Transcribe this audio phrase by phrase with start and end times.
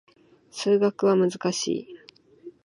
[0.49, 1.87] 数学は難しい